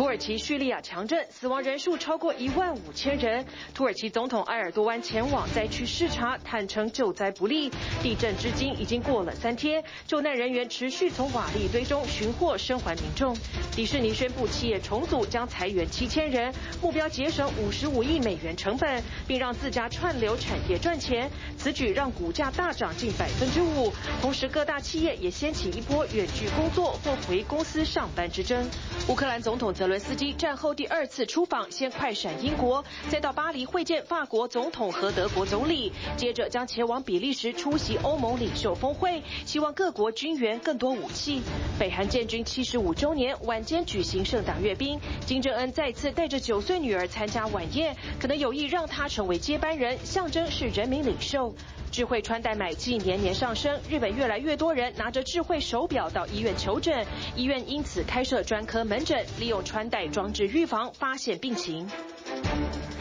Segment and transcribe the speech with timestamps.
[0.00, 3.44] 土耳其叙利亚强震，死亡人数超过一万五千人。
[3.74, 7.70] 土耳其总统埃尔多安前往灾区视察，坦诚救灾不力。
[8.02, 13.36] 地震至今已经过了三天，救难人员持续从瓦砾堆中寻获生还民众。
[13.76, 21.30] 迪士尼宣布企业重组，将裁员七千人，目标节省五十五亿美元成本，并让自家串流产业赚钱。
[21.58, 23.92] 此举让股价大涨近百分之五。
[24.22, 28.66] 同时，各大企业也掀起一波远距工作或回公司上班之争。
[29.06, 41.42] 乌克兰总统则伦斯基战后第二次出访，先快闪英国，再到巴黎会见法国总统和德国总理，接着将前往比利时出席欧盟领袖峰会，希望各国军援更多武器。
[41.76, 51.52] 北韩建军七十五周年晚间举行盛大阅兵，金正恩再次带着九岁女儿参加晚宴，可能有意让她成为接班人，象征是人民领袖。
[51.90, 57.04] 智慧穿戴买季年年上升，日本越来越多人拿着智慧手表到医院求诊，
[57.34, 61.88] 医院因此开设专科门诊，利用穿戴装置预防发现病情。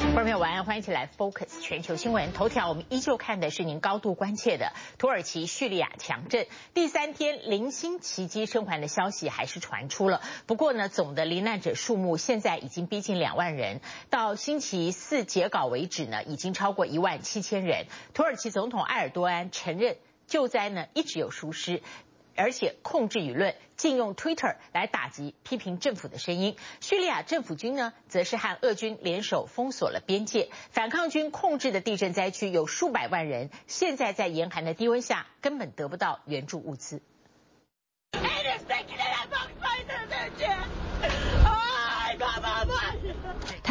[0.10, 2.68] 观众朋友晚安，欢迎一起来 Focus 全球新闻头条。
[2.68, 10.22] 我们依旧看的是您高度关切的土耳其叙利亚强震，第三天零星奇迹生还的消息还是传出了。
[10.48, 17.86] 不过呢，总的罹难者数目现在已经逼近两万人，到星期四截稿为止呢，已经超过一万七千人。
[18.16, 21.84] 土耳其总统埃尔多安承认救灾呢一直有疏失。
[22.40, 26.56] 而且控制舆论，禁用 Twitter 来打击批评政府的声音。
[26.80, 30.50] 叙利亚政府军呢，则是和俄军联手封锁了边界。
[30.72, 37.02] 反抗军控制的地震灾区有数百万人，现在在严寒的低温下，根本得不到援助物资。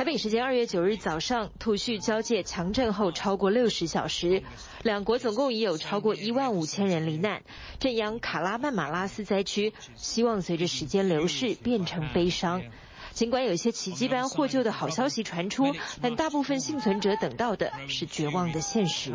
[0.08, 4.42] 北时间二月九日早上，土叙交界强震后超过六十小时，
[4.82, 7.42] 两国总共已有超过一万五千人罹难。
[7.78, 12.62] 震央卡拉曼马拉斯灾区，希望随着时间流逝变成悲伤。
[13.12, 19.12] 尽管有些奇迹般获救的好消息传出，但大部分幸存者等到的是绝望的现实。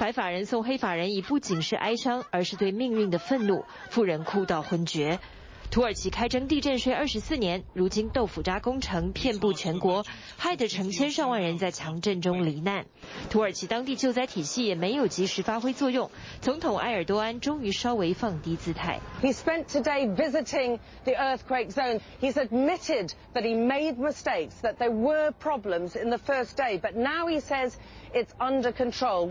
[0.00, 3.66] 白发人送黑发人，已不仅是哀伤，而是对命运的愤怒。
[3.90, 5.18] 妇人哭到昏厥。
[5.70, 10.04] 土耳其开征地震税二十四年，如今豆腐渣工程遍布全国，
[10.36, 12.86] 害得成千上万人在强震中罹难。
[13.30, 16.10] 土耳其当地救灾体系也没有及时发挥作用。
[16.40, 18.98] 总统埃尔多安终于稍微放低姿态。
[19.22, 22.00] He spent today visiting the earthquake zone.
[22.20, 26.96] He's admitted that he made mistakes, that there were problems in the first day, but
[26.96, 27.74] now he says
[28.12, 29.30] it's under control.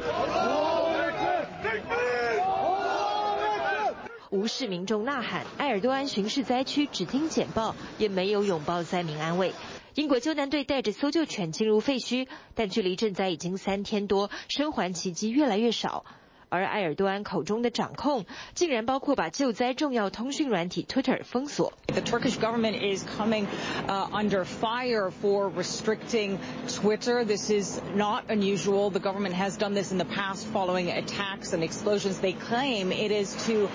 [4.31, 9.53] 无视民众呐喊，埃尔多安巡视灾区，只听简报，也没有拥抱灾民安慰。
[9.95, 16.06] 英国救难队带着搜救犬进入废墟，但距离震灾已经三天多，生还奇迹越来越少。
[16.49, 21.73] 而埃尔多安口中的掌控，竟然包括把救灾重要通讯软体 Twitter 封锁。
[21.87, 23.45] The Turkish government is coming
[23.87, 26.37] under fire for restricting
[26.67, 27.23] Twitter.
[27.23, 28.89] This is not unusual.
[28.89, 32.19] The government has done this in the past following attacks and explosions.
[32.19, 33.69] They claim it is to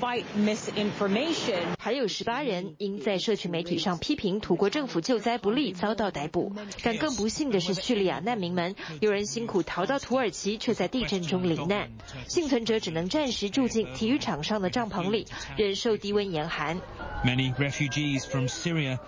[0.00, 1.76] fight misinformation.
[1.78, 6.52] 还有十八人因在社群媒体上批评土国政府救灾不力遭到逮捕。
[6.82, 11.90] 但更不幸的是，叙利亚难民们，有人辛苦逃到土耳其，却在地震中罹难。
[12.26, 16.80] 幸存者只能暂时住进体育场上的帐篷里，忍受低温严寒。
[17.24, 18.98] Many refugees from Syria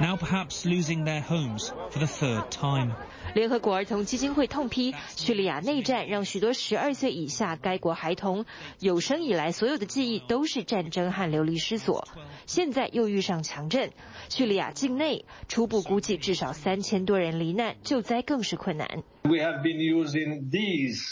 [0.00, 2.92] now perhaps losing their homes for the third time.
[3.32, 8.44] 联合国儿童基金会痛批叙利亚内战让许多十二岁以下该国孩童
[8.80, 12.08] 有生以来所有的记忆都是战争和流离失所。
[12.46, 13.92] 现在又遇上强震，
[14.28, 19.04] 叙利亚境内初步估计至少三千多人罹难，救灾更是困难。
[19.22, 21.04] We have been using these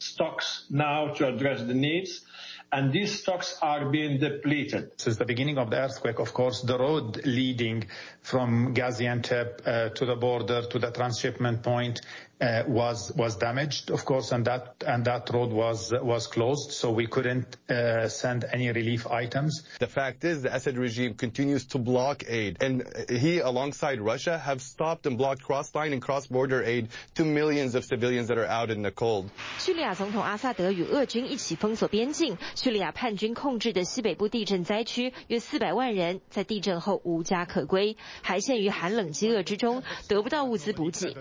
[0.00, 2.22] stocks now to address the needs,
[2.72, 4.92] and these stocks are being depleted.
[4.96, 7.88] Since the beginning of the earthquake, of course, the road leading
[8.29, 12.01] from Gaziantep uh, to the border to the transshipment point
[12.41, 16.91] uh, was was damaged, of course, and that and that road was was closed, so
[16.91, 19.63] we couldn't uh, send any relief items.
[19.79, 24.61] The fact is, the Assad regime continues to block aid, and he, alongside Russia, have
[24.61, 28.81] stopped and blocked cross-line and cross-border aid to millions of civilians that are out in
[28.81, 29.29] the cold.
[29.59, 41.16] 叙利亚总统阿萨德与俄军一起封锁边境，叙利亚叛军控制的西北部地震灾区约四百万人在地震后无家可归， 还陷于寒冷饥饿之中，得不到物资补给。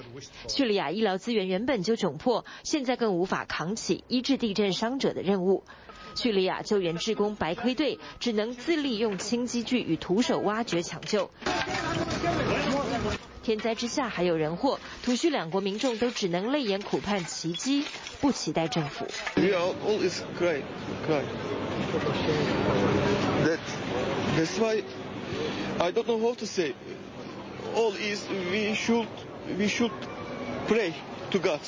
[0.48, 5.64] 叙利亚医疗资源原本就窘迫，现在更无法扛起医治地震伤者的任务。
[6.16, 11.30] 叙利亚救援志工白盔队只能自力用轻机具与徒手挖掘抢救。
[13.44, 17.86] 天灾之下还有人祸，土叙两国民众都只能泪眼苦盼奇迹，
[18.20, 19.06] 不期待政府。
[19.36, 20.62] We are all is cry,
[21.08, 21.24] cry.
[23.46, 23.60] That,
[24.38, 24.84] that's why
[25.82, 26.74] I don't know how to say.
[27.74, 29.08] All is we should
[29.58, 29.94] we should
[30.68, 30.94] pray
[31.32, 31.62] to God.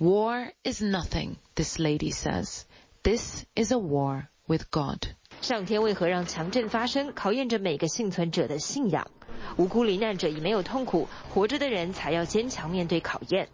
[0.00, 2.64] War is nothing, this lady says.
[3.04, 5.06] This is a war with God.
[5.40, 7.12] 上天为何让强震发生？
[7.14, 9.08] 考验着每个幸存者的信仰。
[9.56, 13.48] 无辜罹难者已没有痛苦，活着的人才要坚强面对考验。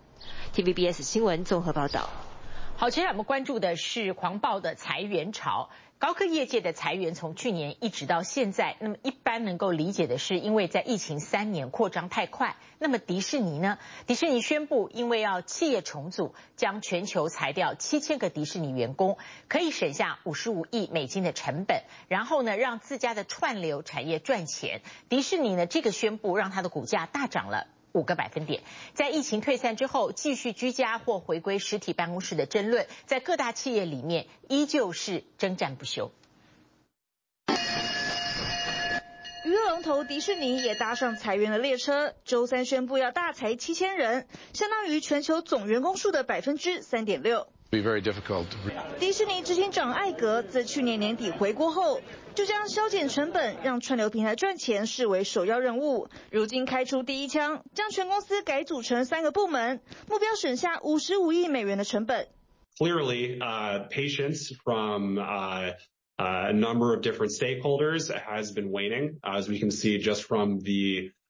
[0.55, 2.09] TVBS 新闻综合报道。
[2.77, 5.69] 好，接下来我们关注的是狂暴的裁员潮。
[5.99, 12.57] 高科业界的裁员从去年一直到现在，那么一般能够理解的是，因为在疫情三年扩张太快。
[12.79, 13.79] 那么迪士尼呢？
[14.07, 19.17] 迪士尼宣布，因为要企业重组，将全球裁掉七千个迪士尼员工，
[19.49, 24.83] 可以省下五十五亿美金的成本，然后呢，让自家的串流产业赚钱。
[25.09, 27.67] 迪士尼呢，这个宣布让它的股价大涨了。
[27.95, 28.61] 五个百分点，
[28.93, 36.11] 在疫情退散之后，继续居家或回归实体办公室的争论，在各大企业里面依旧是征战不休。
[39.45, 47.47] 娱乐龙头迪士尼也搭上裁员的列车，周三宣布要大裁七千人，相当于全球总员工数的百分之三点六。
[49.00, 52.02] 迪士尼执行长艾格自去年年底回国后，
[52.34, 56.10] 就将削减成本、让串流平台赚钱视为首要任务。
[56.32, 62.28] 如今开出第一枪，将全公司改组成三个部门，目标省下五十五亿美元的成本。
[62.80, 65.74] Clearly, uh, patience from uh,
[66.18, 71.12] a number of different stakeholders has been waning, as we can see just from the
[71.12, 71.23] Uh,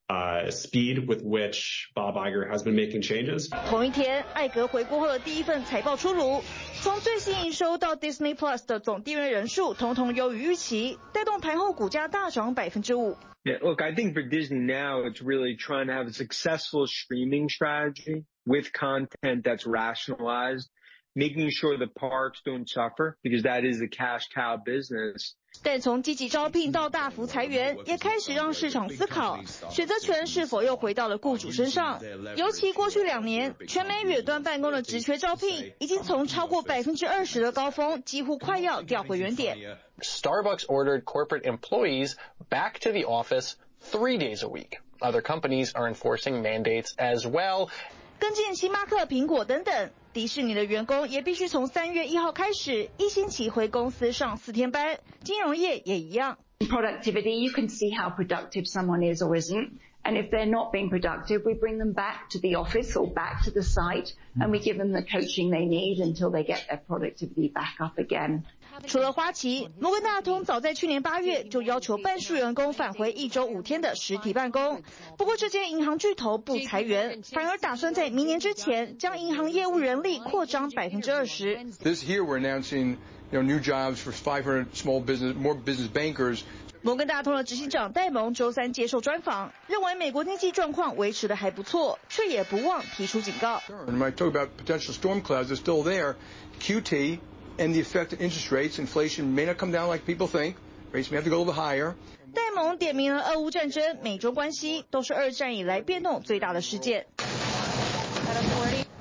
[0.50, 3.50] speed with which Bob Iger has been making changes.
[3.70, 6.44] 同一天，艾格回国后的第一份财报出炉，
[6.82, 13.16] 从最新营收到 Disney Plus 的总订阅人数，统统优于预期，带动盘后股价大涨百分之五。
[13.46, 18.26] Yeah, look, I think for Disney now, it's really trying to have a successful streaming strategy
[18.46, 20.68] with content that's rationalized,
[21.16, 25.36] making sure the parks don't suffer, because that is a cash cow business.
[25.63, 29.41] 但从积极招聘到大幅裁员，也开始让市场思考，
[29.71, 32.01] 选择权是否又回到了雇主身上。
[32.37, 39.79] 尤其过去两年，全美远端办公的职缺招聘，已经从超过百分之二十的高峰，几乎快要掉回原点。
[40.01, 42.15] Starbucks ordered corporate employees
[42.51, 44.81] back to the office three days a week.
[45.01, 47.69] Other companies are enforcing mandates as well.
[48.19, 49.91] 跟进星巴克、苹果等等。
[50.14, 56.38] 迪士尼的员工也必须从三月一号开始一星期回公司上四天班，金融业也一样。
[56.60, 59.72] Productivity, you can see how productive someone is or isn't,
[60.06, 63.44] and if they're not being productive, we bring them back to the office or back
[63.44, 66.80] to the site, and we give them the coaching they need until they get their
[66.88, 68.44] productivity back up again.
[68.88, 74.82] 除了花旗，摩根大通早在去年八月就要求半数员工返回一周五天的实体办公。
[75.18, 81.58] 不过，这间银行巨头不裁员，反而打算在明年之前将银行业务人力扩张百分之二十。
[81.84, 82.96] This year we're announcing,
[83.32, 86.44] you know, new jobs for 500 small business, more business bankers.
[86.85, 93.63] 摩根大通的执行长戴蒙周三接受专访，认为美国经济状况维持的还不错，却也不忘提出警告。
[93.67, 96.17] Talk about potential storm clouds, still there.
[96.61, 97.21] QT.
[97.57, 100.57] And the effect of interest rates, inflation may not come down like people think.
[100.93, 101.95] Rates may have to go a little higher.
[102.35, 107.07] 戴蒙点名了俄乌战争、美中关系，都是二战以来变动最大的事件。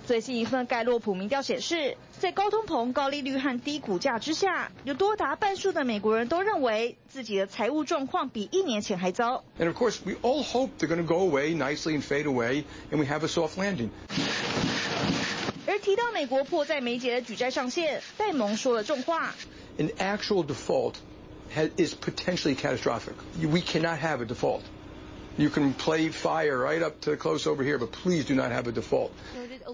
[0.06, 9.44] 最新一份盖洛普民调显示，在高通膨、高利率和低股价之下，有多达半数的美国人都认为自己的财务状况比一年前还糟。
[9.58, 12.98] And of course, we all hope they're going to go away nicely and fade away, and
[12.98, 13.90] we have a soft landing.
[15.66, 19.34] 而提到美国迫在眉睫的举债上限，戴蒙说了重话。
[19.78, 20.94] An actual default
[21.54, 23.12] has, is potentially catastrophic.
[23.38, 24.62] We cannot have a default.
[25.37, 28.67] You can play fire right up to close over here, but please do not have
[28.67, 29.09] a default.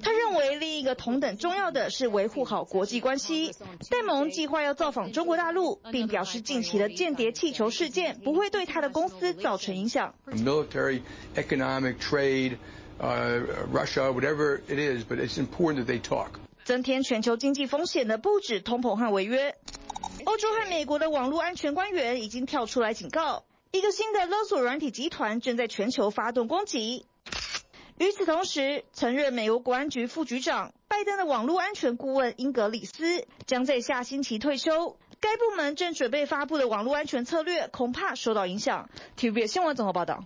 [0.02, 3.54] 他认为另一个同等重要的是维护好国际关系。
[3.90, 10.16] 戴蒙计划要造访中国大陆，并表示近期的间谍气球事件不会对他的公司造成影响。
[10.28, 11.02] Military,
[11.36, 12.58] economic, trade.
[13.02, 16.32] Uh, Russia, whatever it is, but it's important that they talk.
[16.66, 19.56] 增添全球经济风险的不止通膨和违约，
[20.26, 27.06] 欧洲和美国的网络安全官员已经跳出来警告，一个新的勒索软体集团正在全球发动攻击。
[28.00, 38.90] 与此同时，曾任美国国安局副局长拜登的网络安全顾问英格里斯将在下星期退休，该部门正准备发布的网络安全策略恐怕受到影响。
[39.18, 40.26] TVB 新闻综合报道。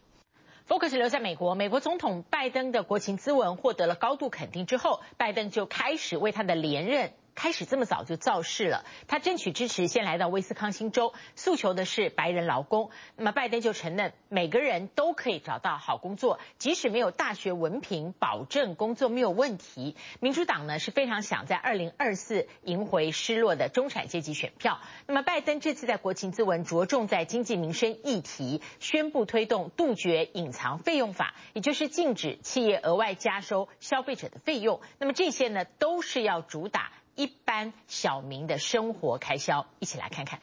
[0.66, 8.86] Focus 留在美国，美国总统拜登的国情咨文获得了高度肯定之后，拜登就开始为他的连任开始这么早就造势了。
[9.08, 12.90] 他争取支持，先来到威斯康星州，诉求的是白人劳工。
[13.16, 19.96] 那么拜登就承认，每个人都可以找到好工作，即使没有大学文凭，保证工作没有问题。
[20.20, 24.80] 民主党呢是非常想在二零二四赢回失落的中产阶级选票。
[25.08, 34.82] 那么拜登这次在国情咨文着重在经济民生议题，宣布推动杜绝隐藏费用法，也就是禁止企业额外加收消费者的费用。
[35.00, 36.92] 那么这些呢都是要主打。
[37.16, 40.40] 一般小明的生活开销，一起来看看。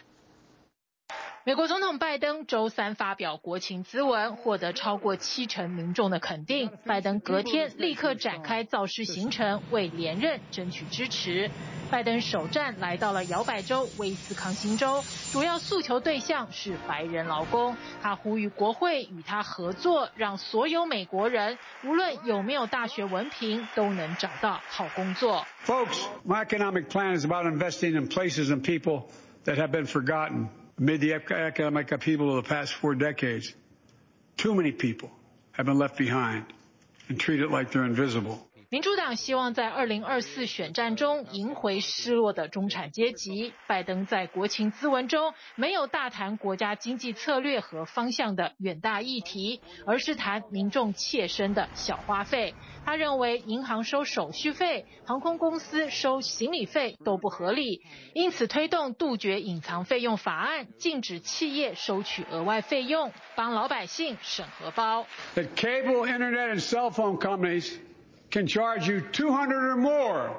[1.50, 6.70] 美国总统拜登周三发表国情咨文，获得超过七成民众的肯定。
[6.86, 11.50] 拜登隔天立刻展开造势行程，为连任争取支持。
[11.90, 15.02] 拜登首站来到了摇摆州威斯康星州，
[15.32, 17.76] 主要诉求对象是白人劳工。
[18.00, 25.44] 他呼吁国会与他合作，让所有美国人，无论有没有大学文凭，都能找到好工作。
[25.66, 29.06] Folks, my economic plan is about investing in places and people
[29.44, 30.46] that have been forgotten.
[30.80, 33.54] Amid the economic upheaval of the past four decades,
[34.38, 35.10] too many people
[35.52, 36.46] have been left behind
[37.10, 38.49] and treated like they're invisible.
[38.72, 43.52] 民主党希望在二零二四选战中赢回失落的中产阶级。
[43.66, 52.54] 拜登在国情咨文中没有大谈国家经济策略和方向的远大议题，而是谈民众切身的小花费。
[52.84, 57.82] 他认为银行收手续费、航空公司收行李费都不合理，
[58.14, 65.06] 因此推动杜绝隐藏费用法案，禁止企业收取额外费用，帮老百姓省荷包。
[65.34, 67.74] The cable, internet, and cell phone companies
[68.29, 70.35] can charge you 200 or more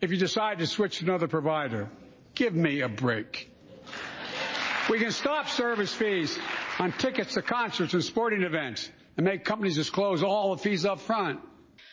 [0.00, 1.88] if you decide to switch to another provider.
[2.34, 3.50] Give me a break.
[4.90, 6.38] We can stop service fees
[6.78, 11.00] on tickets to concerts and sporting events and make companies disclose all the fees up
[11.00, 11.40] front.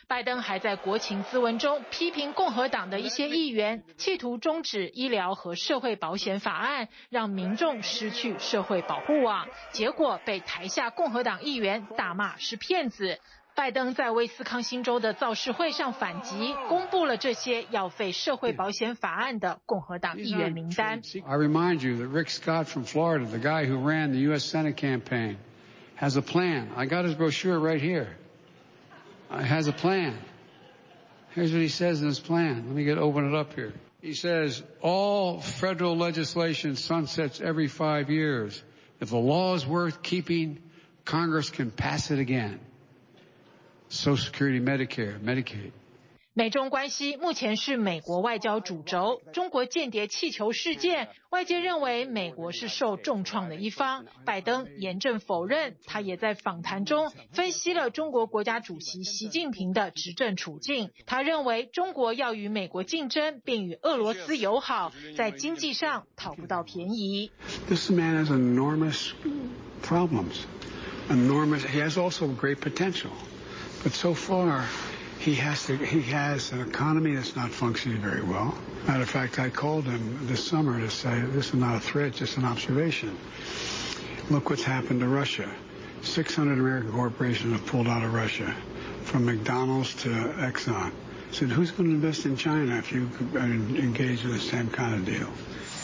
[0.07, 13.19] 拜登还在国情咨文中批评共和党的一些议员，企图终止医疗和社会保险法案，让民众失去社会保护网，结果被台下共和党议员大骂是骗子。
[13.55, 21.01] 拜登在威斯康星州的造势会上反击，公布了这些要废社会保险法案的共和党议员名单。
[21.25, 24.45] I remind you that Rick Scott from Florida, the guy who ran the U.S.
[24.45, 25.37] Senate campaign,
[25.95, 26.69] has a plan.
[26.77, 28.15] I got his brochure right here.
[29.29, 30.17] Has a plan.
[31.35, 32.63] Here's what he says in his plan.
[32.65, 33.73] Let me get open it up here.
[34.01, 38.63] He says all federal legislation sunsets every five years.
[39.01, 40.59] If the law is worth keeping,
[41.03, 42.61] Congress can pass it again.
[43.94, 45.70] Social Security, Medicare, Medicaid.
[46.36, 49.22] 美中关系目前是美国外交主轴。
[49.32, 54.04] 中国间谍气球事件，外界认为美国是受重创的一方。
[54.24, 60.90] 拜登严正否认，他也在访谈中分析了中国国家主席习近平的执政处境。
[61.06, 67.30] 他认为中国要与美国竞争，并与俄罗斯友好，在经济上讨不到便宜。
[67.68, 69.12] This man has enormous
[69.84, 70.40] problems,
[71.08, 71.60] enormous.
[71.60, 73.10] He has also great potential.
[73.83, 74.65] But so far,
[75.19, 78.57] he has to, he has an economy that's not functioning very well.
[78.87, 82.13] Matter of fact, I called him this summer to say this is not a threat,
[82.13, 83.17] just an observation.
[84.29, 85.49] Look what's happened to Russia.
[86.01, 88.53] 600 American corporations have pulled out of Russia,
[89.03, 90.91] from McDonald's to Exxon.
[90.91, 94.95] I said, who's going to invest in China if you engage in the same kind
[94.95, 95.27] of deal?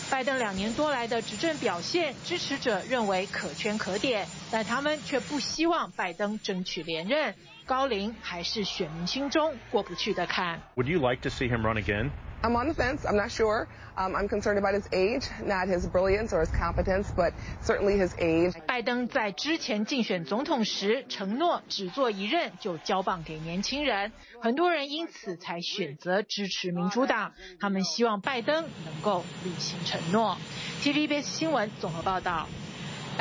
[0.10, 7.34] 拜登两年多来的执政表现，支持者认为可圈可点，但他们却不希望拜登争取连任。
[7.67, 10.61] 高龄还是选民心中过不去的坎。
[10.76, 12.11] Would you like to see him run again?
[12.43, 13.05] I'm on the fence.
[13.05, 13.67] I'm not sure.
[13.97, 18.14] Um, I'm concerned about his age, not his brilliance or his competence, but certainly his
[18.19, 18.55] age.
[18.67, 27.35] 拜登在之前竞选总统时承诺只做一任就交棒给年轻人，很多人因此才选择支持民主党。
[27.61, 30.38] 他们希望拜登能够履行承诺。
[30.83, 32.49] TVBS 新闻综合报道。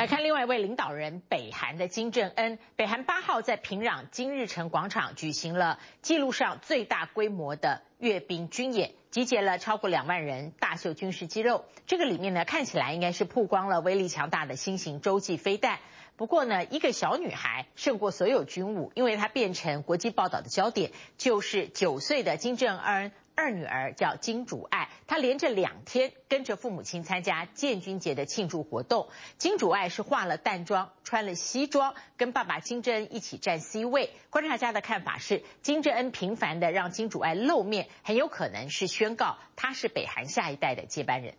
[0.00, 2.58] 来看另外一位领导人，北韩的金正恩。
[2.74, 11.66] 北韩八号在平壤金日成广场举行了记录上最大规模的阅兵军演，集结了超过两万人，大秀军事肌肉。
[11.86, 15.80] 这个里面呢，看起来应该是曝光了威力强大的新型洲际飞弹。
[16.16, 23.12] 不过呢，一个小女孩胜过所有军武，因为她变成国际报道的焦点，就是九岁的金正恩。
[23.34, 29.08] 二女儿叫金主爱，她连着两天跟着父母亲参加建军节的庆祝活动。
[29.38, 34.10] 金主爱是化了淡妆，穿了西装，跟爸爸金正恩一起站 C 位。
[34.28, 41.34] 观察家的看法是，金正恩频繁的让金主爱露面，很有可能是宣告他是北韩下一代的接班人。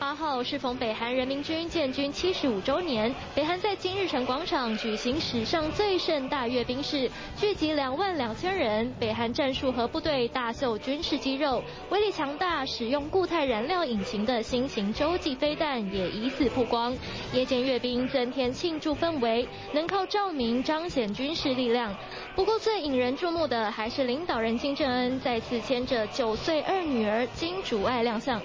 [0.00, 8.90] 八号适逢北韩人民军建军七十五周年，北韩在金日成广场举行史上最盛大阅兵式，聚集两万两千人。
[8.98, 16.96] 北韩战术和部队大秀军事肌肉，威力强大，使用固态燃料引擎的新型洲际飞弹也疑似曝光。
[17.34, 21.94] 夜间阅兵增添庆祝氛围，能靠照明彰显军事力量。
[22.34, 28.40] 不过最引人注目的还是领导人金正恩再次牵着九岁二女儿金主爱亮相。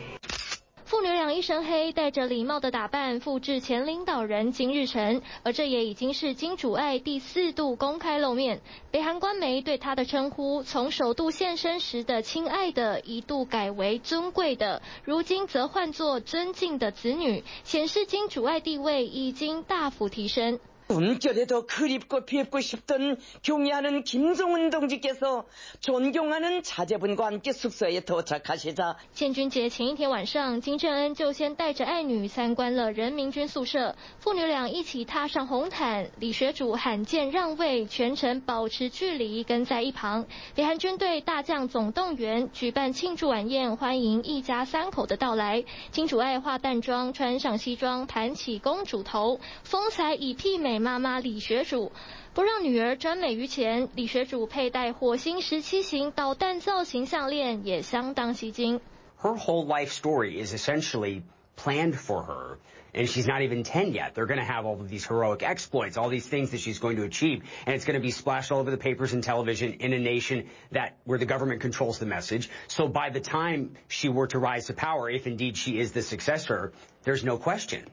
[0.85, 8.61] 父女俩一身黑，戴着礼帽的打扮，复制前领导人金日成，而这也已经是金主爱第四度公开露面。
[8.91, 20.59] 北韩官媒对他的称呼，从首度现身时的“亲爱的”，一度改为“尊贵的”，如今则换作“尊敬的子女”，显示金主爱地位已经大幅提升。
[20.90, 25.44] 숨결에도 그립고 뵙고 싶던 경의하는 김정은 동지께서
[25.78, 40.26] 존경하는 자제분과 함께 숙소에 도착하시자 建军节前一天晚上，金正恩就先带着爱女参观了人民军宿舍，父女俩一起踏上红毯，李学主罕见让位，全程保持距离跟在一旁。
[40.56, 45.62] 北韩军队大将总动员，举办庆祝晚宴，欢迎一家三口的到来。
[45.92, 50.73] 金主爱化淡妆，穿上西装，盘起公主头，风采已媲美。
[50.74, 51.92] 妈妈李学主
[52.34, 58.80] 不让女儿专美于前，李学主佩戴火星十七型导弹造型项链也相当吸睛。
[59.20, 61.22] Her whole life story is essentially
[61.56, 62.58] planned for her,
[62.94, 64.14] and she's not even 10 yet.
[64.14, 66.96] They're going to have all of these heroic exploits, all these things that she's going
[66.96, 69.92] to achieve, and it's going to be splashed all over the papers and television in
[69.92, 72.48] a nation that where the government controls the message.
[72.68, 76.02] So by the time she were to rise to power, if indeed she is the
[76.02, 77.84] successor, there's no question.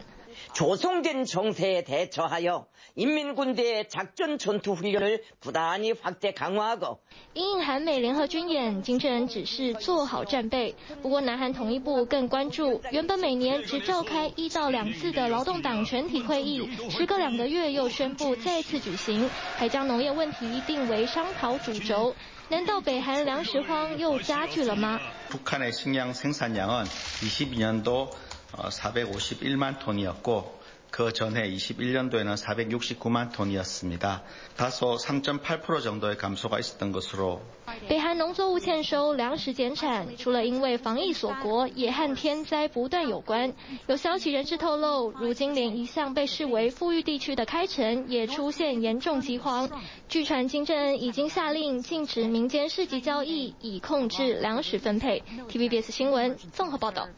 [0.56, 7.00] 조성된 정세에 대처하여 인민군대의 작전 전투 훈련을 부단히 확대 강화하고
[7.34, 10.76] 因应韩美联合军演，金正恩指示做好战备。
[11.02, 22.14] 不过，南韩统一部更关注，原本每年只召开一到两次的劳动党全体会议，时隔两个月又宣布再次举行，还将农业问题定为商讨主轴。
[22.50, 25.00] 难道北韩粮食荒又加剧了吗？
[25.30, 28.10] 북한의 식량 생산량은 22년도
[28.52, 30.55] 451만 톤이었고
[30.97, 34.23] 그 전해 21년도에는 469만 톤이었습니다.
[34.57, 37.43] 다소 3.8% 정도의 감소가 있었던 것으로
[37.89, 43.53] 北韩农作物欠收，粮食减产，除了因为防疫锁国，也和天灾不断有关。
[43.87, 49.69] 有消息人士透露，如今连一向被视为富裕地区的开城也出现严重饥荒。
[50.09, 55.23] 据传金正恩已经下令禁止民间市集交易，以控制粮食分配。
[55.49, 57.09] TVBS 新闻综合报道。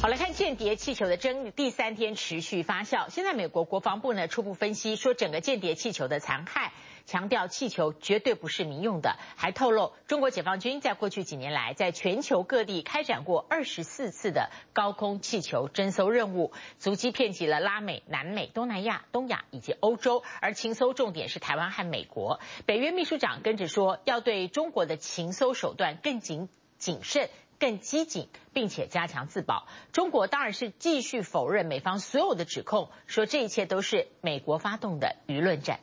[0.00, 3.10] 好，来看间谍气球的争议第三天持续发酵。
[3.10, 6.70] 现在美国国防部呢初步分析说，整个间谍气球的残骸，
[7.06, 22.40] 强调气球绝对不是民用的，还透露中国解放军在过去几年来在全球各地开展过二十四次的高空气球侦搜任务，足迹遍及了拉美、南美、东南亚、东亚以及欧洲，而情搜重点是台湾和美国。
[22.66, 27.30] 北约秘书长跟着说，要对中国的情搜手段更谨谨慎。
[27.58, 29.66] 更机警，并且加强自保。
[29.90, 35.80] 中国当然是继续否认美方所有的指控，说这一切都是美国发动的舆论战。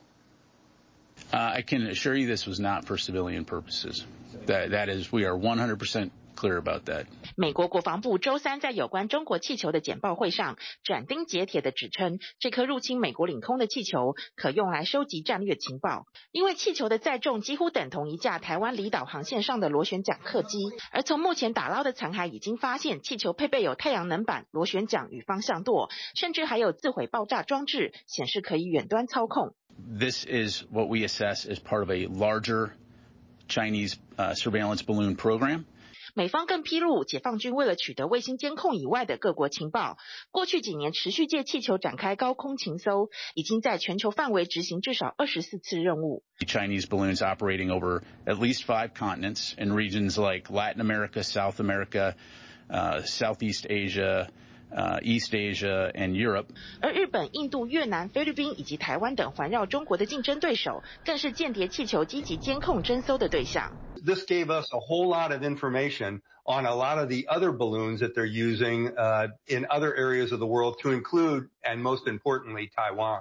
[1.33, 4.05] Uh, I can assure you this was not for civilian purposes.
[4.45, 6.11] That, that is, we are 100%.
[6.43, 7.05] Clear about that.
[7.37, 20.57] 美国国防部周三在有关中国气球的简报会上斩钉截铁地指称，这颗入侵美国领空的气球可用来收集战略情报，因为气球的载重几乎等同一架台湾离岛航线上的螺旋桨客机。
[20.91, 29.55] 而从目前打捞的残骸已经发现，气球配备有太阳能板、螺旋桨与方向舵，甚至还有自毁爆炸装置，显示可以远端操控。
[29.97, 32.71] This is what we assess as part of a larger
[33.47, 35.63] Chinese surveillance balloon program.
[36.15, 39.97] 美方更披露，解放军为了取得卫星监控以外的各国情报，
[40.29, 46.23] 过去几年持续借气球展开高空情搜，已经在全球范围执行至少二十四次任务。
[46.45, 52.13] Chinese balloons operating over at least five continents in regions like Latin America, South America,
[52.69, 54.27] uh, Southeast Asia,
[54.71, 56.45] uh, East Asia and Europe.
[56.79, 63.71] 而日本、印度、越南、菲律宾以及台湾等环绕中国的竞争对手，更是间谍气球积极监控侦搜的对象。
[64.03, 68.14] This gave us a whole lot of information on a lot of the other balloons that
[68.14, 73.20] they're using uh, in other areas of the world, to include and most importantly Taiwan.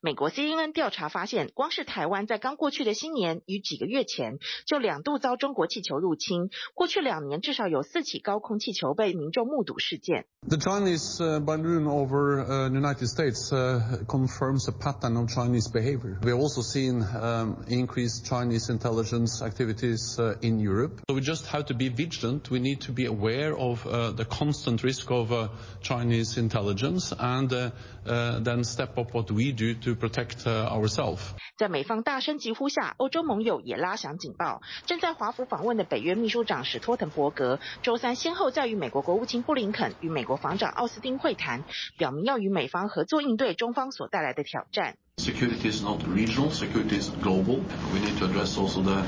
[0.00, 6.48] 美国 CNN 调查发现，光是台湾在刚过去的新年与几个月前，就两度遭中国气球入侵。
[6.72, 10.24] 过去两年至少有四起高空气球被民众目睹事件。
[10.48, 16.18] The Chinese uh, balloon over uh, the United States uh, confirms a pattern of Chinese behavior.
[16.22, 21.02] We have also seen um, increased Chinese intelligence activities uh, in Europe.
[21.06, 22.50] So we just have to be vigilant.
[22.50, 25.48] We need to be aware of uh, the constant risk of uh,
[25.82, 27.70] Chinese intelligence and uh,
[28.06, 31.20] uh, then step up what we do to protect uh, ourselves.
[31.56, 34.60] 在美方大声疾呼下，欧洲盟友也拉响警报。
[34.86, 41.64] 正在华府访问的北约秘书长史托滕伯格，周三先后在与美国国务卿布林肯与美国防长奥斯汀会谈，
[41.98, 44.96] 表明要与美方合作应对中方所带来的挑战。
[45.18, 47.60] Security is not regional, security is global.
[47.92, 49.04] We need to address also the uh,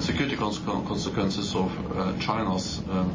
[0.00, 3.12] security consequences of uh, China's um,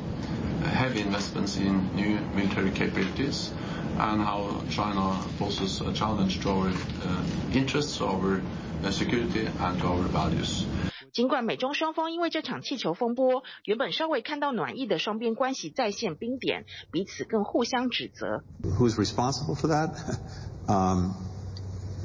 [0.64, 3.52] heavy investments in new military capabilities
[4.00, 8.42] and how China poses a challenge to our uh, interests, our
[8.84, 10.66] uh, security and to our values.
[11.14, 18.44] 尽管美中双方因为这场气球风波，原本稍微看到暖意的双边关系再现冰点，彼此更互相指责。
[18.62, 19.96] Who's responsible for that?
[20.68, 21.14] Um,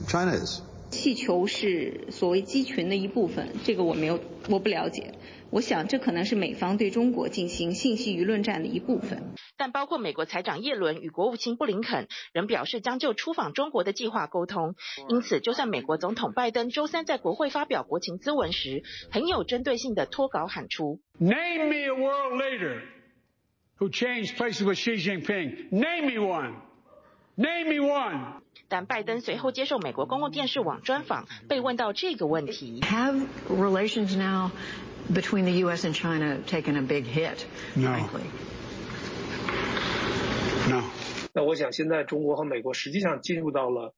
[0.09, 0.63] China is.
[0.91, 4.19] 气球是所谓机群的一部分，这个我没有，
[4.50, 5.14] 我不了解。
[5.50, 9.34] 我想这可能是美方对中国进行信息舆论战的一部分。
[9.56, 14.76] 但包括美国财长耶伦与国务卿布林肯仍表示将就出访中国的计划沟通。
[15.10, 22.82] 因此，就算美国总统拜登周三在国会发表国情咨文时，很有针对性的脱稿喊出：“Name me a world leader
[23.78, 25.70] who changed places with Xi Jinping.
[25.72, 26.54] Name me one.
[27.36, 34.52] Name me one.” 但拜登随后接受美国公共电视网专访，被问到这个问题：Have relations now
[35.14, 35.86] between the U.S.
[35.88, 37.46] and China taken a big hit?
[37.76, 38.10] No.
[40.70, 40.84] No.
[41.34, 43.94] 那我想，现在中国和美国实际上进入到了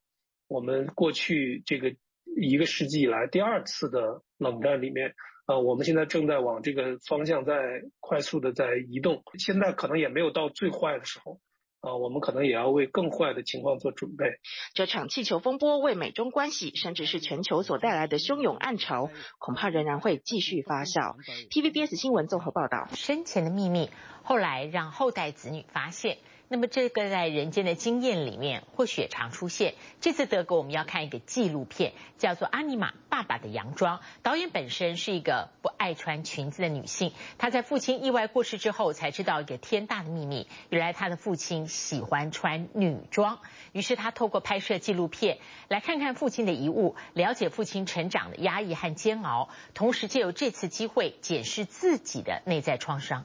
[0.46, 1.94] 我们过去这个
[2.36, 5.14] 一个世纪以来第二次的冷战里面。
[5.46, 9.24] 啊，我们现在正在往这个方向在快速的在移动。
[9.36, 11.40] 现在可能也没有到最坏的时候。
[11.80, 14.26] 啊，我们可能也要为更坏的情况做准备。
[14.74, 21.16] 这场气球风波为美中关系，甚至是全球所带来的汹涌暗潮，恐怕仍然会继续发酵。
[21.50, 22.86] TVBS 新闻综合报道。
[22.92, 23.88] 生前的秘密，
[24.22, 26.18] 后来让后代子女发现。
[26.52, 29.74] 那么这个在人间的经验里面，或许也常出现。
[30.00, 33.98] 这次德国我们要看一个纪录片，叫做《阿尼玛爸爸的洋装》。
[34.24, 43.38] 导演本身是一个不爱穿裙子的女性，她在父亲意外过世之后，才知道一个天大的秘密：原来她的父亲喜欢穿女装。
[43.70, 53.24] 于是她透过拍摄纪录片，来看看父亲的遗物，了解父亲成长的压抑和煎熬，同时借由这次机会检视自己的内在创伤。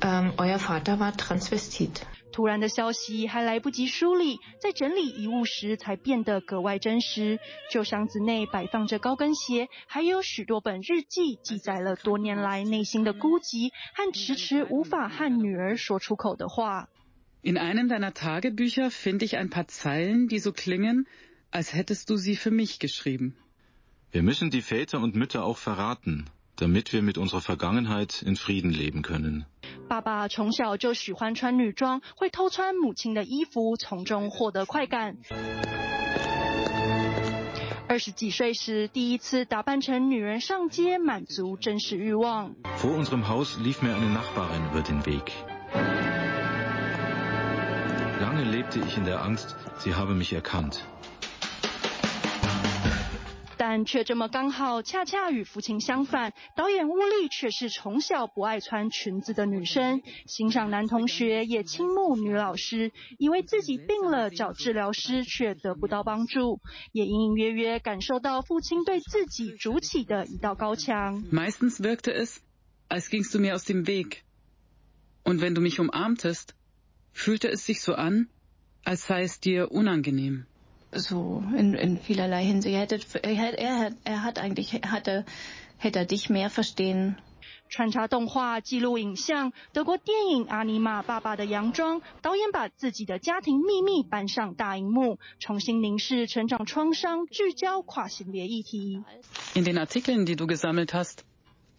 [0.00, 0.34] 嗯，
[2.32, 7.38] 突然的消息还来不及梳理，在整理遗物时才变得格外真实。
[7.70, 16.88] 旧箱子内摆放着高跟鞋，还有许多本日记，记载了多年来内心的孤寂和迟迟无法和女儿说出口的话。
[17.42, 21.06] In einem deiner Tagebücher finde ich ein paar Zeilen, die so klingen,
[21.50, 23.34] als hättest du sie für mich geschrieben.
[24.10, 26.26] Wir müssen die Väter und Mütter auch verraten,
[26.58, 29.46] damit wir mit unserer Vergangenheit in Frieden leben können.
[29.88, 35.16] 爸爸从小就喜欢穿女装，会偷穿母亲的衣服，从中获得快感。
[37.86, 42.54] 二十几岁时，第一次打扮成女人上街，满足真实欲望。
[42.78, 45.32] Vor unserem Haus lief mir eine Nachbarin über den Weg.
[48.20, 50.82] Lange lebte ich in der Angst, sie habe mich erkannt.
[53.59, 56.31] 但却这么刚好，恰恰与父亲相反。
[56.55, 66.61] 导演乌力却是从小不爱穿裙子的女生，欣赏男同学也倾慕女老师，以为自己病了找治疗师却得不到帮助，
[66.93, 71.21] 也隐隐约约感受到父亲对自己筑起的一道高墙。
[80.92, 82.74] So in, in vielerlei Hinsicht.
[82.74, 85.24] Er, hätte, er, er, er hat eigentlich hatte,
[85.76, 87.16] hätte er dich mehr verstehen
[87.68, 99.02] 穿插动画记录影像，德国电影《阿尼玛爸爸的洋装》，导演把自己的家庭秘密搬上大荧幕，重新凝视成长创伤，聚焦跨性别议题。
[99.54, 101.24] In den Artikeln, die du gesammelt hast,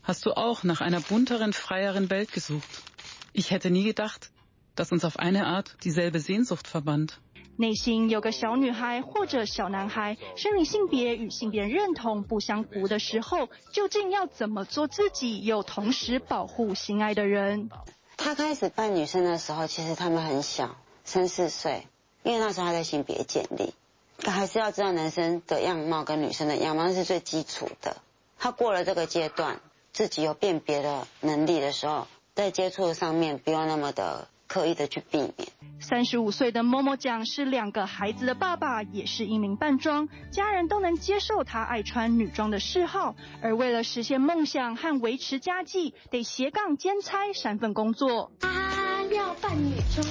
[0.02, 2.84] hast du auch nach einer bunteren, freieren Welt gesucht.
[3.32, 4.32] Ich hätte nie gedacht,
[4.76, 7.21] dass uns auf eine Art dieselbe Sehnsucht verband.
[7.61, 17.68] 内心有个小女孩或者小男孩，生理性别与性别认同不相符的时候，究竟要怎么做自己，又同时保护心爱的人？
[18.16, 21.87] 他开始扮女生的时候，其实他们很小，三四岁，
[22.23, 23.75] 因为那时候还在性别建立，
[24.16, 27.99] 他还是要知道男生的样貌跟女生的样貌，是最基础的。
[28.38, 29.61] 他过了这个阶段，
[29.92, 34.29] 自己有辨别的能力的时候，在接触上面不用那么的。
[34.53, 35.35] 刻意的去避免。
[35.79, 43.15] 三十五岁的某某酱是两个孩子的爸爸，也是一名扮装，家人都能接受他爱穿女装的嗜好。
[43.41, 48.33] 而为了实现梦想和维持家计，得斜杠兼差三份工作。
[48.41, 50.07] 他要扮女装，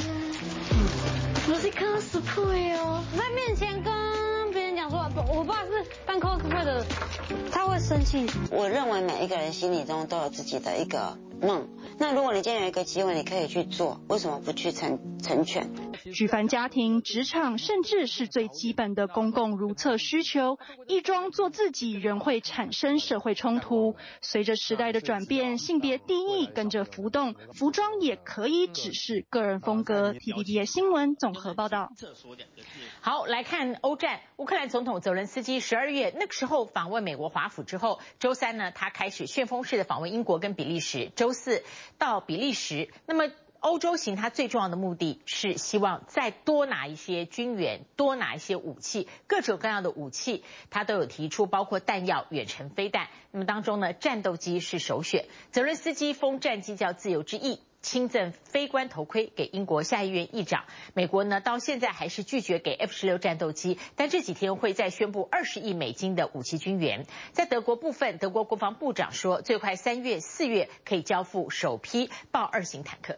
[1.50, 6.86] 我是 cosplay 哦，在面前跟别人讲说，我爸是扮 cosplay 的，
[7.60, 8.26] 他会生气。
[8.52, 11.68] 我认为每一个人心里中都有自己的一个梦。
[11.98, 15.70] 那如果你今天有一个机会，你可以去做，为什么不去成成全？
[16.14, 23.98] 举凡家庭、职场，甚至是最基本的公共如厕需求，一装做自己仍会产生社会冲突。
[24.22, 30.14] 随着时代的转变，性别定义跟着浮动，服装也可以只是个人风格。
[30.14, 31.90] TVBS 新闻综合报道。
[33.02, 41.64] 好，来看欧战，乌克兰总统泽伦斯基十二月那个时候访问美国华府之后，周三呢，他开始旋风式的访问英国跟比利时，周四。
[41.98, 53.10] 到比利时，那么欧洲行，它最重要的目的是希望再多拿一些军援，多拿一些武器，各种各样的武器，它都有提出，包括弹药、远程飞弹。
[53.32, 57.60] 那么当中呢，战斗机是首选，泽伦斯基封战机叫“自由之翼”。
[57.82, 60.66] 亲赠非官头盔给英国下议院议长。
[60.94, 67.06] 美国呢，到现在还是拒绝给 F 十六战斗机，但这几天会再宣布二十亿美金的武器军援。
[67.32, 73.18] 在德国部分，德国国防部长说，最快三月、四月可以交付首批豹二型坦克。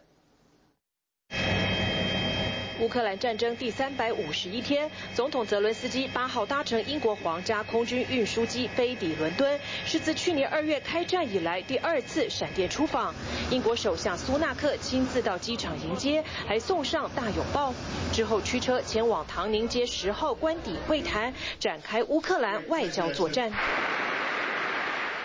[2.82, 13.14] 乌克兰战争第三百五十一天，总统泽伦斯基八号搭乘英国皇家空军运输机飞抵伦敦，是自去年二月开战以来第二次闪电出访。
[13.52, 17.72] 英国首相苏纳克亲自到机场迎接，还送上大拥抱。
[18.12, 23.52] 之后驱车前往唐宁街十号官邸会谈，展开乌克兰外交作战。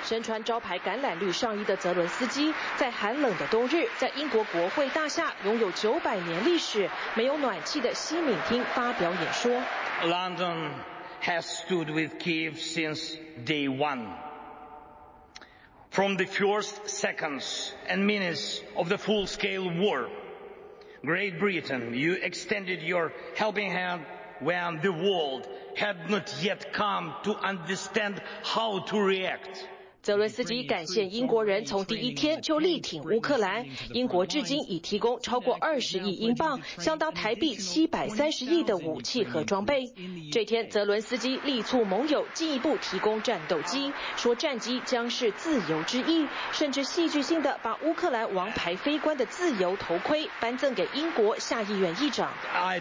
[0.06, 9.52] 身穿招牌橄榄绿上衣的泽伦斯基，在寒冷的冬日，在英国国会大厦拥有九百年历史、没有暖气的西敏厅发表演说。
[10.04, 10.70] London
[11.22, 14.06] has stood with Kiev since day one.
[15.90, 20.08] From the first seconds and minutes of the full-scale war,
[21.04, 24.00] Great Britain, you extended your helping hand
[24.40, 29.68] when the world had not yet come to understand how to react.
[30.01, 39.93] 泽伦斯基感谢英国人从第一天就力挺乌克兰，英国至今已提供超过二十亿英镑，相当台币七百三十亿的武器和装备。
[40.31, 52.31] 这天，泽伦斯基力促盟友进一步提供战斗机，说战机将是自由之翼，甚至戏剧性的把乌克兰王牌飞官的自由头盔颁赠给英国下议院议长。
[52.53, 52.79] I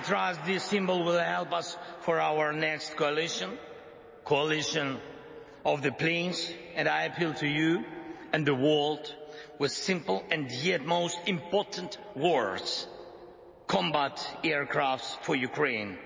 [5.66, 7.84] of the planes, and I appeal to you
[8.32, 9.12] and the world
[9.58, 12.86] with simple and yet most important words.
[13.66, 15.98] Combat aircrafts for Ukraine.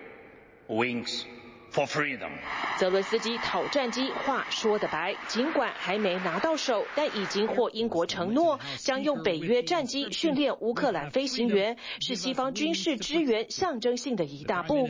[0.66, 1.26] Wings
[1.72, 2.30] For freedom.
[2.78, 14.88] 泽伦斯基讨战机话说得白，尽管还没拿到手，但已经获英国承诺，将用北约战机训练乌克兰飞行员，是西方军事支援象征性的一大步。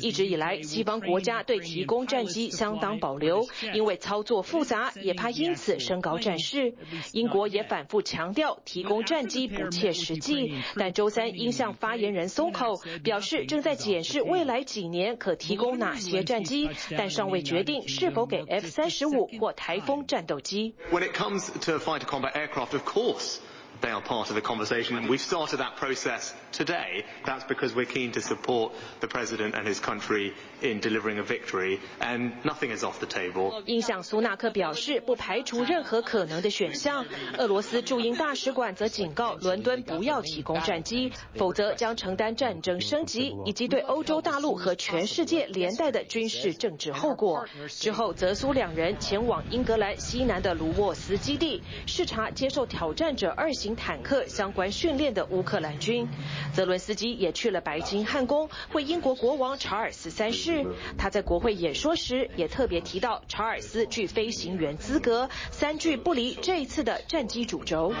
[0.00, 6.74] 一直以来，西方国家对提供战机相当保留，因为操作复杂，也怕因此升高战事。
[7.12, 16.19] 英国也反复强调提供战机不切实际，但周三应向发言人松口，表示正在检视未来几年可提供哪些。
[16.22, 20.74] 战机，但尚未决定是否给 F 三十五或台风战斗机。
[20.90, 23.38] When it comes to fighter combat aircraft, of course,
[23.80, 25.08] they are part of the conversation.
[25.08, 27.04] We've started that process today.
[27.24, 31.80] That's because we're keen to support the president and his country in delivering a victory,
[32.00, 33.62] and nothing is off the table.
[33.66, 37.04] 印象苏纳克表示，不排除任何可能的选项。
[37.38, 47.46] 俄罗斯驻英大使馆则警告伦敦不要提供战机，否则将承担战争升级以及对欧洲大陆和全世界连带的军事政治后果。
[47.68, 56.08] 之后，泽苏两人前往英格兰西南的卢沃斯基地视察接受挑战者二型坦克相关训练的乌克兰军。
[56.52, 60.66] 泽伦斯基也去了白金汉宫为英国国王查尔斯三世。
[60.98, 67.92] 他在国会演说时也特别提到查尔斯具飞行员资格，三句不离这一次的战机主轴。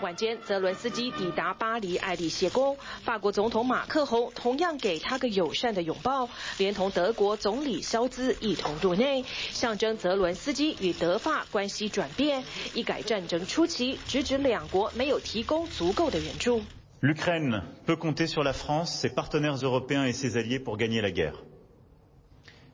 [0.00, 12.42] 晚间，泽伦斯基抵达巴黎爱丽舍宫，法国总统马克宏同样给他个友善的拥抱，连同德国总理肖兹一同入内，象征泽伦斯基与德法关系转变。
[12.74, 16.62] 一改战争初期，直指两国没有提供足够的援助。
[17.02, 21.34] L'Ukraine peut compter sur la France, ses partenaires européens et ses alliés pour gagner la guerre.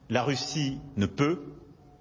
[0.09, 1.39] La Russie ne peut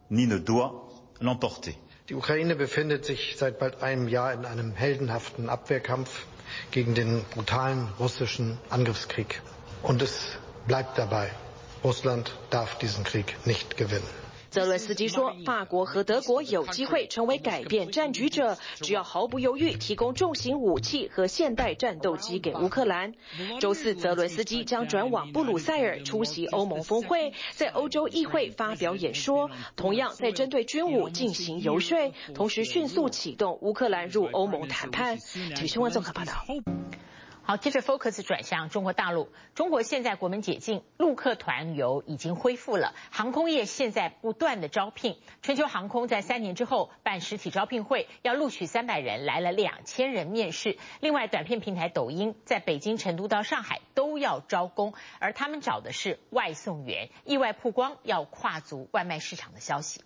[0.08, 0.88] ni ne doit
[1.20, 1.74] l'emporter.
[2.08, 6.26] Die Ukraine befindet sich seit bald einem Jahr in einem heldenhaften Abwehrkampf
[6.70, 9.42] gegen den brutalen russischen Angriffskrieg.
[9.82, 10.38] Und es
[10.68, 11.30] bleibt dabei.
[11.82, 14.25] Russland darf diesen Krieg nicht gewinnen.
[14.56, 23.12] 泽伦斯基说，法国和德国有机会成为改变战局者，只要毫不犹豫提供重型武器和现代战斗机给乌克兰。
[23.60, 35.18] 周四，泽伦斯基将转往布鲁塞尔出席欧盟峰会，在欧洲议会发表演说，同样在针对军武进行游说，同时迅速启动乌克兰入欧盟谈判。
[35.18, 36.32] 请新闻综合报道。
[37.48, 39.28] 好，接着 focus 转向中国大陆。
[39.54, 42.92] 中国现在国门解禁，陆客团游已经恢复了。
[43.12, 50.76] 航空业现在不断的招聘，春秋航空在三年之后办实体招聘会，要录取三百人，来了两千人面试。
[50.98, 60.00] 另外，短片平台抖音在北京、成都到上海都要招工，而他们找的是外送员，意外曝光要跨足外卖市场的消息。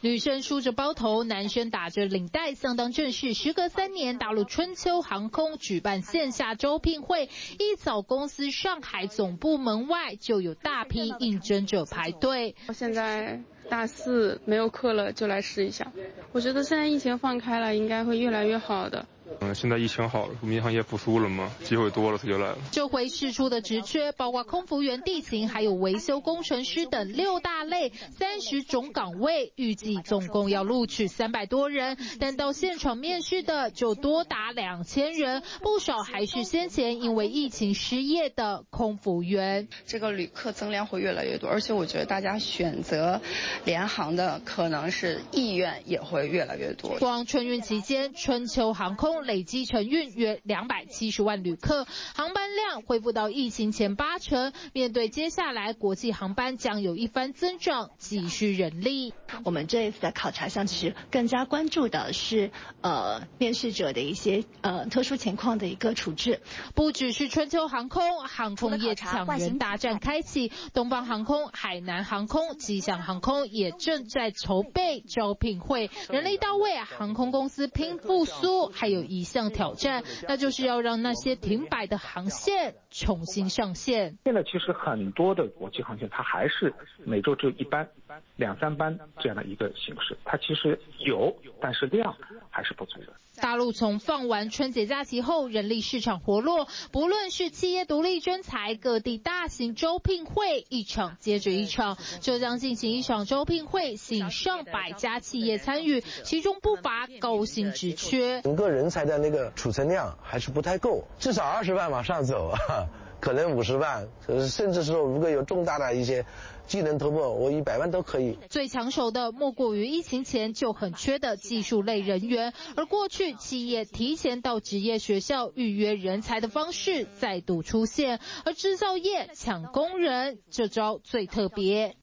[0.00, 3.32] 女生梳着包头，男生打着领带，相当正式。
[3.32, 12.54] 时隔三年，大陆春秋航空举办线下招聘会，一早公司上海总部门外就有大批应征者排队。
[12.74, 15.90] 现在大四，没有课了，就来试一下。
[16.32, 19.06] 我觉得现在疫情放开了，应该会越来越好的。
[19.40, 22.58] 嗯，现在疫情好了，民航业复苏了嘛，机会多了，他就来了。
[22.70, 39.68] 这回释出的职缺包括空服员、地勤，还有维修工程师等六大类三十种岗位，预计总共要录取三百多人，但到现场面试的就多达两千人，不少还是先前因为疫情失业的空服员。
[39.86, 43.22] 这个旅客增量会越来越多，而且我觉得大家选择
[43.64, 46.98] 联航的可能是意愿也会越来越多。
[46.98, 49.13] 光春运期间，春秋航空。
[49.20, 54.52] 累计承运约两百七十万旅客，航班量恢复到疫情前八成。
[54.72, 59.14] 面对接下来国际航班将有一番增长，急需人力。
[59.44, 62.50] 我们这一次的考察上，其实更加关注的是
[62.80, 66.40] 呃面试者的一些呃特殊情况的一个处置。
[66.74, 79.03] 不只是春秋航空，航空业抢人大战开启，东方航空、海南航空、吉祥航空也正在筹备招聘会，人力到位，航空公司拼复苏，还有。
[79.04, 84.18] 一项挑战，那就是要让那些停摆的航线重新上线。
[84.24, 86.72] 现在其实很多的国际航线，它还是
[87.04, 87.88] 每周只有一班、
[88.36, 90.16] 两三班这样的一个形式。
[90.24, 92.14] 它其实有，但是量
[92.50, 93.12] 还是不足的。
[93.40, 101.96] 大陆从放完春节假期后，人力市场活络，不论是企业独立征才，各地大型招聘会一场接着一场。
[102.20, 108.40] 浙江进行一场招聘会，吸引上百家企业参与，其中不乏高薪职缺。
[108.42, 112.58] 整个人才的那个储存量还是不太够，至少二十万往上走啊，
[113.20, 114.06] 可能五十万，
[114.48, 116.24] 甚至说如果有重大的一些。
[116.66, 118.38] 技能突破，我一百万都可以。
[118.48, 131.96] 最抢手的莫过于疫情前就很缺的技术类人员，而过去企业提前到职业学校预约人才的方式再度出现，而制造业抢工人这招最特别。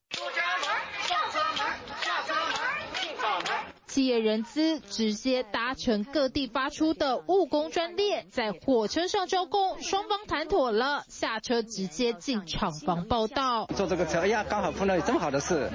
[3.92, 13.66] 企业人资直接搭乘各地发出的务工专列，在火车上招工，双方谈妥了，下车直接进厂房报道。
[13.76, 15.70] 坐这个车，哎呀，刚好碰到有这么好的事，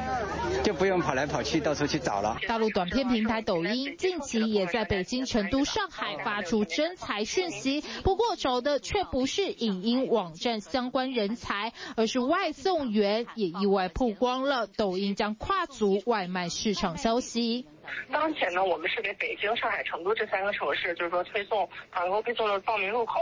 [0.64, 2.38] 就不用跑来跑去到处去找了。
[2.48, 17.66] 大陆短片平台抖音近期也在北京、成都、上海发出征才讯息，不过找的却不是影音网站相关人才，而是外送员，也意外曝光了抖音将跨足外卖市场消息。
[18.10, 23.14] 当前呢，我们是给北京、上海、成都这三个城市，就是说推送团购配送的报名入口。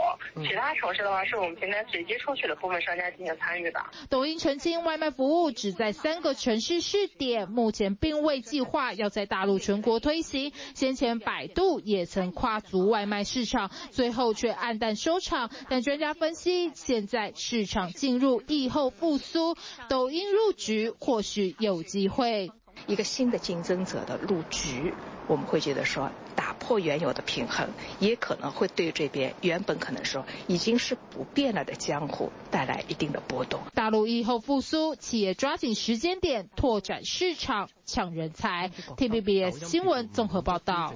[0.47, 3.79] 其他城市的话，是我们平台随机抽取的部分商家进行参与的。
[4.09, 10.51] 抖音澄清，外卖服务只在三个城市试点，目前并未计划要在大陆全国推行。
[10.73, 15.49] 先前百度也曾跨足外卖市场，最后却黯淡收场。
[15.69, 19.55] 但专家分析，现在市场进入疫后复苏，
[19.89, 22.51] 抖音入局或许有机会。
[22.87, 24.93] 一个新的竞争者的入局，
[25.27, 27.67] 我们会觉得说打破原有的平衡，
[27.99, 33.59] 也可能会对这边原本可能说已经是不变了的江湖带来一定的波动。
[33.73, 38.69] 大陆疫后复苏，企业抓紧时间点拓展市场、抢人才。
[38.97, 40.93] TVBS 新闻综合报道。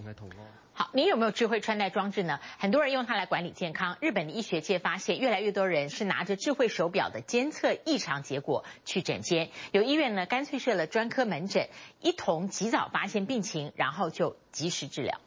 [0.78, 2.40] 好，你有没有智慧穿戴装置呢？
[2.58, 3.96] 很多人用它来管理健康。
[4.00, 9.50] 日本的医学界发现，越来越多人是拿着智慧手表的监测异常结果去诊间。
[9.70, 11.68] 有医院呢，干脆设了专科门诊，
[12.00, 15.20] 一同及早发现病情，然后就及时治疗。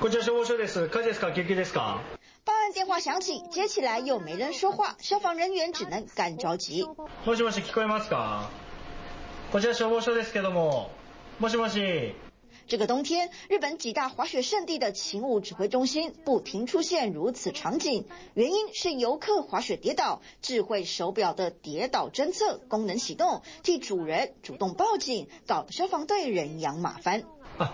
[0.00, 0.88] こちら消防署です。
[0.88, 1.32] 火事ですか？
[1.32, 2.00] 救急ですか？
[2.44, 6.84] 报案电话响起，接起来又没人说话，消防人员只能干着急。
[7.24, 8.48] もしもし闻こえますか？
[9.52, 10.90] こちら消防署ですけども。
[11.38, 12.14] 莫西莫西，
[12.66, 27.24] 这个冬天，日本几大滑雪胜地的勤务指挥中心不停出现如此场景，原因是游客滑雪跌倒，智慧手表的跌倒侦测功能启动，替主人主动报警，搞得消防队人仰马翻。
[27.58, 27.72] 啊，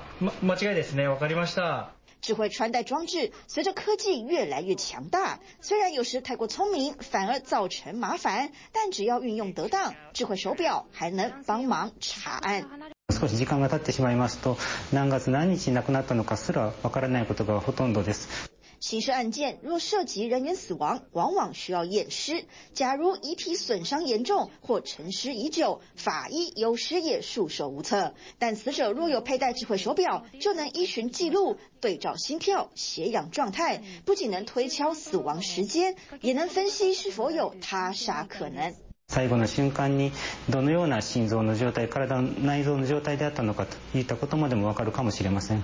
[0.56, 1.90] 间违いですね，わかりました。
[2.20, 12.92] 智慧穿戴装置随着科技越来越强大，虽然有时太过聪明反而造成麻烦，但只要运用得当，智慧手表还能帮忙查案。
[13.14, 14.56] 少し时间が経ってしまいますと、
[14.92, 18.50] 何月何日亡くなったのかすらわからないことがほとんどです。
[18.82, 22.46] 刑事案件若涉及人员死亡，往往需要验尸。
[22.72, 28.14] 假如遗体损伤严重或陈尸已久，法医有时也束手无策。
[28.38, 38.74] 但死者若有佩戴智慧手表，就能依循记录，对照心跳、血氧状态，不仅能推敲死亡时间，也能分析是否有他杀可能。
[39.15, 40.11] 最後の瞬間に
[40.49, 45.63] どのような心臓の状態、体の内臓の状態であったのかといったことまでもわかるかもしれません。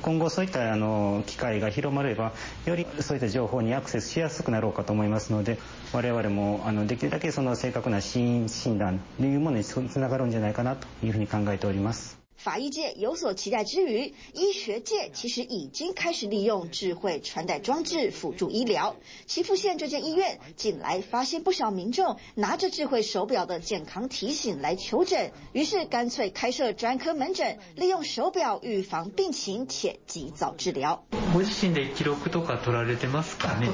[0.00, 2.32] 今後そういったあの機会が広まれば、
[2.64, 5.58] よりそういった情報にアクセスしやすくなろうかと思いますので、
[5.92, 12.21] 我々もあのできるだけその正確な死因診断というものにつながるんじゃないかなというふうに考えております。
[12.41, 18.95] 法医界有所期待之余，医学界其实已经开始利用智慧穿戴装置辅助医疗。
[19.25, 31.03] 岐阜县这间医院近来发现不少民众拿着智慧手表的健康提醒来求诊，于是干脆开设专科门诊，利用手表预防病情且及早治疗。
[31.33, 33.67] ご自身で记录とか取られてますかね？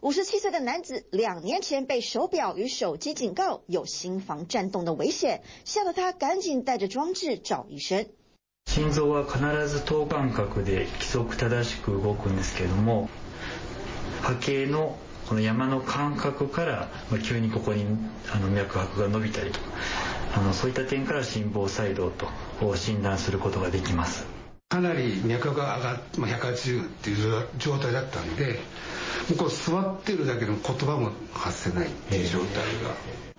[0.00, 8.06] 五十七岁的男子两年前被手表与手机警告有心房颤动的危险，吓得他赶紧带着装置找医生。
[8.68, 13.08] 心臓は必ず等间隔で规则正しく动くんですけれども、
[14.22, 14.96] 波形の
[15.28, 16.88] この山の间隔から
[17.24, 17.84] 急にここに
[18.32, 19.66] あの脉拍が伸びたりとか、
[20.36, 22.28] あのそういった点から心房细动と
[22.60, 24.24] 诊断することができます。
[24.68, 32.94] かなり脉拍が上がって、まあ、180っていう状态だったんで、もうこう座ってるだけでも言叶も発せないっていう状态が、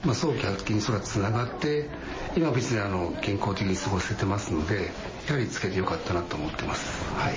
[0.05, 1.89] まあ、早期発见にそれがつながって
[2.35, 4.91] 今别にあの健康的に过ごせてますので
[5.27, 7.03] やはりつけてよかったなと思ってます。
[7.15, 7.33] はい。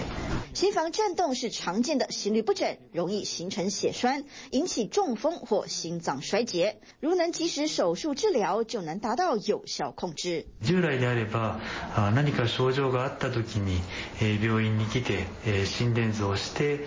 [0.55, 6.79] 心房震动是常见的心律不整，容易形成血栓，引起中风或心脏衰竭。
[7.01, 10.47] 如能及时手术治疗，就能达到有效控制。
[10.63, 11.61] 従来であれば
[12.15, 13.81] 何か症状があった时に
[14.43, 15.27] 病院に来て
[15.67, 16.87] 心电図をして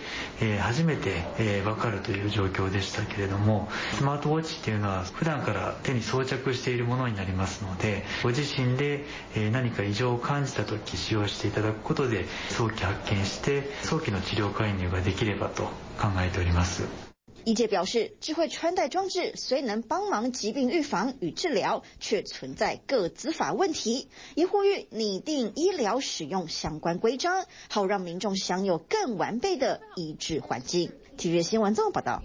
[0.60, 9.04] 初めて分かるという状况でしたけれどもスマートウォッチっていうのは普段から手に装着しているものになりますのでご自身で
[9.52, 15.64] 何か异常を感じた时使用していただくことで早期発见して早期の治疗介入ができればと
[15.98, 16.84] 考えております。
[17.48, 30.90] 医界表示，智慧穿戴装置虽能帮忙疾病预防与治疗，却存在个资法问题，也呼吁拟定医疗使用相关规章，好让民众享有更完备的医治环境。
[31.16, 32.22] 体育新闻综合报道。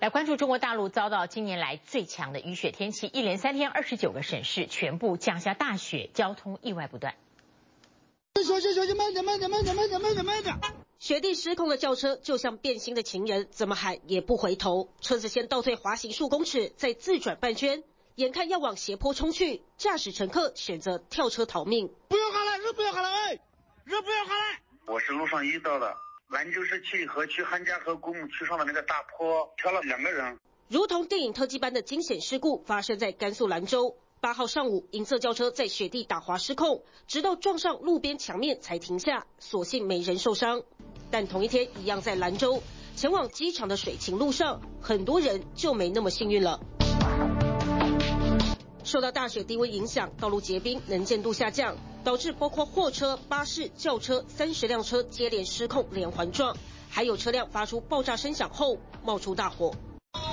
[0.00, 7.14] 来关注中国大陆遭到今年来最强的雨雪天气，一连三天二十九个省市全部降下大雪，交通意外不断。
[8.44, 10.58] 小心小心，慢点慢点慢点慢点慢点慢点！
[10.98, 14.88] 雪地失控的轿车就像变心的情人，怎么喊也不回头。
[15.00, 17.84] 车子先倒退滑行数公尺，再自转半圈，
[18.16, 21.88] 眼看要往斜坡冲去，驾驶乘客选择跳车逃命。
[22.08, 23.38] 不要下来，人不要下来，哎，
[23.84, 24.60] 人不要下来！
[24.86, 25.94] 我是路上遇到的，
[26.32, 30.38] 咱就是去和去汉家河公墓区上的那个大坡，跳了两个人。
[30.68, 33.98] 如同电影特技般的惊险事故发生在甘肃兰州。
[34.20, 40.62] 八号上午，银色轿车在雪地打滑失控，直到撞上路边墙面才停下，所幸没人受伤。
[41.10, 42.62] 但同一天，一样在兰州
[42.96, 46.60] 前往机场的水情路上，很多人就没那么幸运了。
[48.84, 56.56] 受到大雪低温影响，道路结冰，能见度下降，导致包括货车、巴士、轿车三十辆车接连失控，连环撞，
[56.90, 59.72] 还有车辆发出爆炸声响后冒出大火。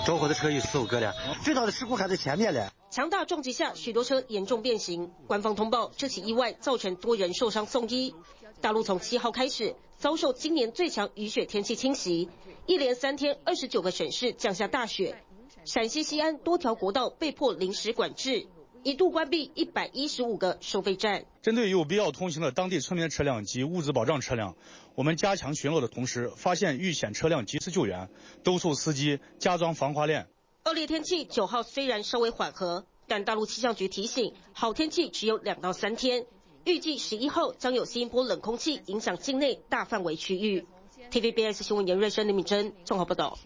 [0.05, 2.67] 着火的车有四五个了，最大的事故还在前面嘞。
[2.89, 5.11] 强大撞击下，许多车严重变形。
[5.27, 8.15] 官方通报，这起意外造成多人受伤送医。
[8.61, 12.29] 大陆从七号开始遭受今年最强雨雪天气侵袭，
[12.65, 15.23] 一连三天二十九个省市降下大雪。
[15.69, 18.47] 陕西西安多条国道被迫临时管制，
[18.81, 21.25] 一度关闭一百一十五个收费站。
[21.43, 24.55] 针对有必要通行的当地村民车辆及物资保障车辆，
[24.95, 28.09] 我们加强巡逻的同时，发现遇险车辆及时救援，
[28.43, 30.27] 督促司机加装防滑链。
[30.65, 36.25] 恶劣天气九号虽然稍微缓和，但大陆气象局提醒，好天气只有两到三天。
[36.65, 40.65] 预计十一号将有新一波冷空气影响境内大范围区域。
[41.11, 43.37] TVBS 新闻严瑞生、李敏珍综合报道。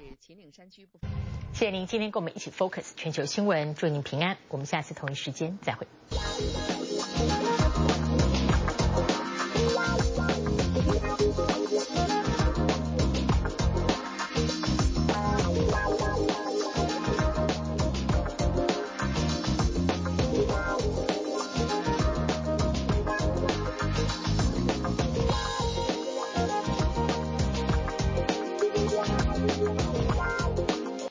[1.54, 4.38] 谢谢您今天跟我们一起 focus 全球新闻，祝您平安。
[4.50, 5.86] 我们下次同一时间再会。